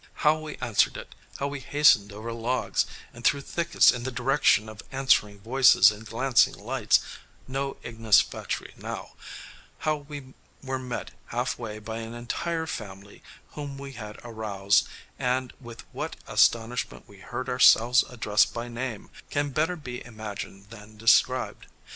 How 0.25 0.39
we 0.39 0.55
answered 0.55 0.97
it, 0.97 1.13
how 1.37 1.45
we 1.45 1.59
hastened 1.59 2.11
over 2.11 2.33
logs 2.33 2.87
and 3.13 3.23
through 3.23 3.41
thickets 3.41 3.91
in 3.91 4.01
the 4.01 4.11
direction 4.11 4.67
of 4.67 4.81
answering 4.91 5.39
voices 5.39 5.91
and 5.91 6.07
glancing 6.07 6.55
lights 6.55 7.01
no 7.47 7.77
ignes 7.83 8.19
fatui 8.19 8.73
now 8.77 9.13
how 9.85 9.97
we 9.97 10.33
were 10.63 10.79
met 10.79 11.11
halfway 11.27 11.77
by 11.77 11.97
an 11.97 12.15
entire 12.15 12.65
family 12.65 13.21
whom 13.51 13.77
we 13.77 13.91
had 13.91 14.19
aroused, 14.23 14.87
and 15.19 15.53
with 15.61 15.81
what 15.93 16.15
astonishment 16.25 17.03
we 17.07 17.19
heard 17.19 17.47
ourselves 17.47 18.03
addressed 18.09 18.55
by 18.55 18.67
name, 18.67 19.11
can 19.29 19.51
better 19.51 19.75
be 19.75 20.03
imagined 20.03 20.71
than 20.71 20.97
described. 20.97 21.67